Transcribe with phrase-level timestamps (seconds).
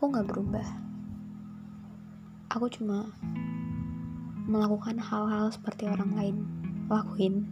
[0.00, 0.64] Aku gak berubah.
[2.48, 3.12] Aku cuma
[4.48, 6.36] melakukan hal-hal seperti orang lain
[6.88, 7.44] lakuin.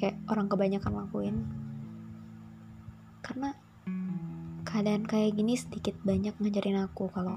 [0.00, 1.36] Kayak orang kebanyakan lakuin.
[3.20, 3.52] Karena
[4.64, 7.36] keadaan kayak gini sedikit banyak ngajarin aku kalau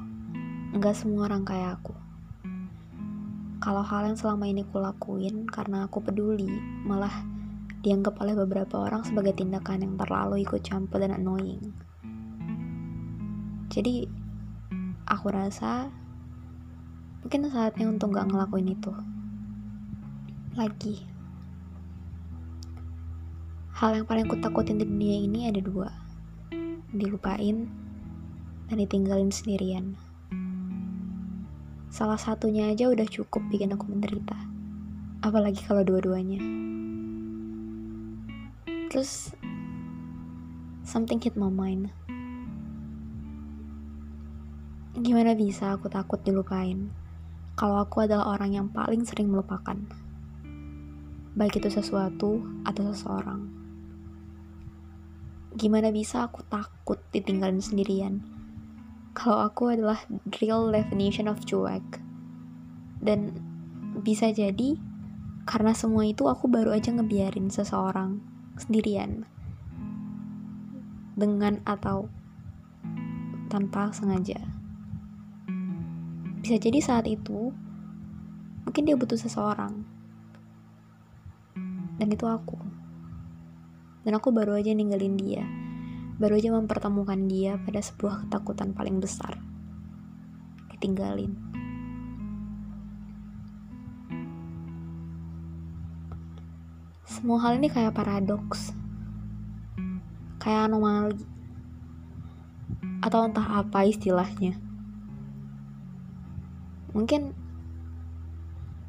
[0.71, 1.91] nggak semua orang kayak aku.
[3.59, 6.47] Kalau hal yang selama ini kulakuin karena aku peduli,
[6.87, 7.11] malah
[7.83, 11.75] dianggap oleh beberapa orang sebagai tindakan yang terlalu ikut campur dan annoying.
[13.67, 14.23] Jadi,
[15.05, 15.93] aku rasa
[17.21, 18.93] mungkin saatnya untuk gak ngelakuin itu
[20.55, 21.03] lagi.
[23.75, 25.91] Hal yang paling kutakutin di dunia ini ada dua.
[26.95, 27.67] Dilupain
[28.71, 29.99] dan ditinggalin sendirian.
[31.91, 34.39] Salah satunya aja udah cukup bikin aku menderita.
[35.19, 36.39] Apalagi kalau dua-duanya.
[38.87, 39.35] Terus
[40.87, 41.91] something hit my mind.
[44.95, 46.87] Gimana bisa aku takut dilupain
[47.59, 49.75] kalau aku adalah orang yang paling sering melupakan.
[51.35, 53.43] Baik itu sesuatu atau seseorang.
[55.51, 58.23] Gimana bisa aku takut ditinggalin sendirian
[59.11, 59.99] kalau aku adalah
[60.39, 61.83] real definition of cuek.
[63.03, 63.35] Dan
[63.99, 64.79] bisa jadi
[65.43, 68.23] karena semua itu aku baru aja ngebiarin seseorang
[68.55, 69.27] sendirian
[71.19, 72.07] dengan atau
[73.51, 74.64] tanpa sengaja.
[76.45, 77.49] Bisa jadi saat itu
[78.69, 79.81] mungkin dia butuh seseorang.
[81.97, 82.61] Dan itu aku.
[84.05, 85.41] Dan aku baru aja ninggalin dia.
[86.21, 89.41] Baru aja mempertemukan dia pada sebuah ketakutan paling besar.
[90.69, 91.33] Ditinggalin.
[97.09, 98.69] Semua hal ini kayak paradoks.
[100.37, 101.25] Kayak anomali.
[103.01, 104.61] Atau entah apa istilahnya.
[106.95, 107.35] Mungkin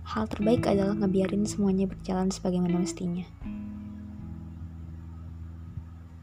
[0.06, 3.26] hal terbaik adalah ngebiarin semuanya berjalan sebagaimana mestinya.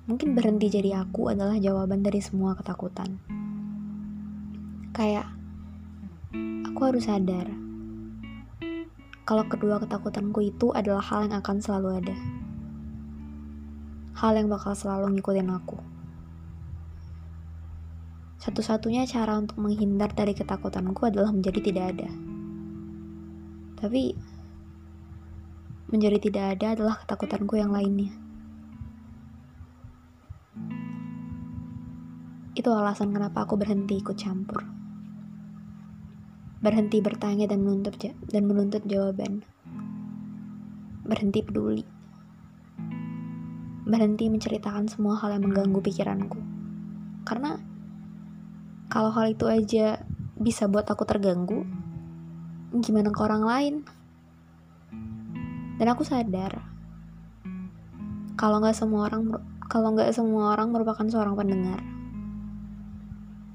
[0.08, 3.20] Mungkin berhenti jadi aku adalah jawaban dari semua ketakutan.
[4.96, 5.28] Kayak,
[6.64, 7.52] aku harus sadar
[9.24, 12.16] kalau kedua ketakutanku itu adalah hal yang akan selalu ada.
[14.20, 15.80] Hal yang bakal selalu ngikutin aku.
[18.44, 22.12] Satu-satunya cara untuk menghindar dari ketakutanku adalah menjadi tidak ada.
[23.80, 24.12] Tapi,
[25.88, 28.12] menjadi tidak ada adalah ketakutanku yang lainnya.
[32.52, 34.68] Itu alasan kenapa aku berhenti ikut campur.
[36.60, 37.96] Berhenti bertanya dan menuntut
[38.28, 39.48] dan menuntut jawaban.
[41.08, 41.88] Berhenti peduli.
[43.88, 46.44] Berhenti menceritakan semua hal yang mengganggu pikiranku.
[47.24, 47.72] Karena
[48.94, 50.06] kalau hal itu aja
[50.38, 51.66] bisa buat aku terganggu,
[52.78, 53.76] gimana ke orang lain?
[55.82, 56.62] Dan aku sadar
[58.38, 59.34] kalau nggak semua orang
[59.66, 61.82] kalau nggak semua orang merupakan seorang pendengar.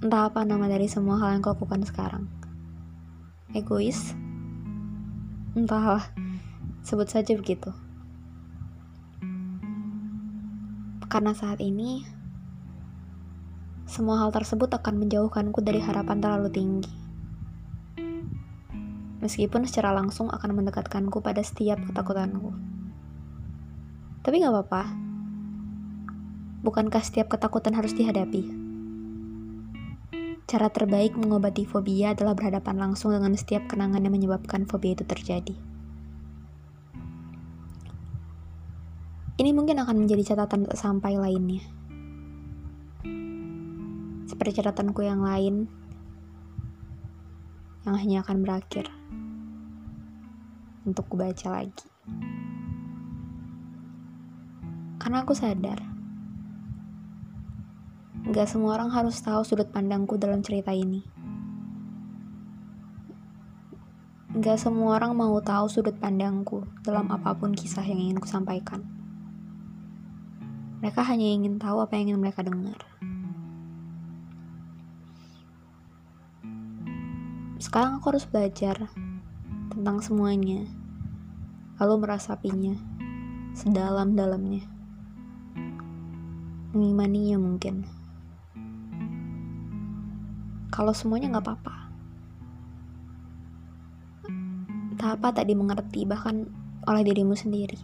[0.03, 2.27] Entah apa nama dari semua hal yang kau lakukan sekarang.
[3.55, 4.19] Egois?
[5.55, 6.03] Entahlah,
[6.83, 7.71] sebut saja begitu.
[11.07, 12.03] Karena saat ini,
[13.89, 16.93] semua hal tersebut akan menjauhkanku dari harapan terlalu tinggi.
[19.25, 22.53] Meskipun secara langsung akan mendekatkanku pada setiap ketakutanku.
[24.21, 24.83] Tapi gak apa-apa.
[26.61, 28.45] Bukankah setiap ketakutan harus dihadapi?
[30.45, 35.57] Cara terbaik mengobati fobia adalah berhadapan langsung dengan setiap kenangan yang menyebabkan fobia itu terjadi.
[39.41, 41.65] Ini mungkin akan menjadi catatan sampai lainnya.
[44.53, 45.69] Catatanku yang lain,
[47.85, 48.89] yang hanya akan berakhir
[50.89, 51.87] untuk kubaca lagi.
[54.99, 55.99] Karena aku sadar,
[58.29, 61.01] Gak semua orang harus tahu sudut pandangku dalam cerita ini.
[64.37, 68.85] Gak semua orang mau tahu sudut pandangku dalam apa pun kisah yang ingin kusampaikan.
[70.85, 72.77] Mereka hanya ingin tahu apa yang ingin mereka dengar.
[77.69, 78.89] Sekarang aku harus belajar
[79.69, 80.65] tentang semuanya,
[81.77, 82.81] lalu merasapinya
[83.53, 84.65] sedalam-dalamnya.
[86.73, 87.85] Mengimaninya mungkin
[90.73, 91.77] kalau semuanya nggak apa-apa.
[94.97, 96.49] Tak apa tak dimengerti bahkan
[96.89, 97.77] oleh dirimu sendiri.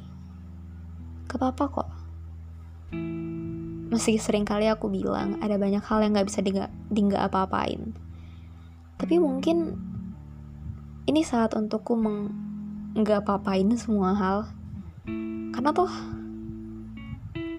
[1.29, 1.89] Gak apa-apa kok.
[3.93, 8.04] Meski sering kali aku bilang ada banyak hal yang gak bisa dingga, apa-apain.
[9.05, 9.77] Tapi mungkin
[11.05, 12.33] ini saat untukku meng
[12.97, 14.49] nggak apa-apain semua hal.
[15.53, 15.93] Karena toh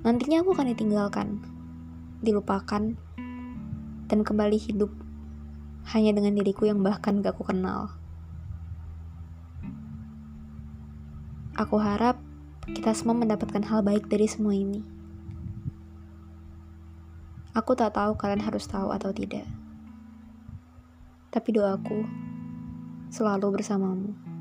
[0.02, 1.38] nantinya aku akan ditinggalkan,
[2.26, 2.98] dilupakan,
[4.10, 4.90] dan kembali hidup
[5.94, 7.94] hanya dengan diriku yang bahkan gak aku kenal.
[11.62, 12.18] Aku harap
[12.74, 14.82] kita semua mendapatkan hal baik dari semua ini.
[17.54, 19.46] Aku tak tahu kalian harus tahu atau tidak.
[21.36, 22.00] Tapi doaku
[23.12, 24.35] selalu bersamamu.